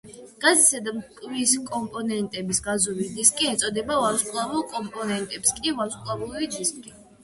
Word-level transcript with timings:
გაზისა 0.43 0.79
და 0.87 0.93
მტვრის 0.99 1.53
კომპონენტებს 1.67 2.63
გაზური 2.69 3.07
დისკი 3.21 3.53
ეწოდება, 3.53 4.01
ვარსკვლავურ 4.07 4.69
კომპონენტებს 4.77 5.59
კი 5.65 5.81
ვარსკვლავური 5.81 6.55
დისკი. 6.63 7.01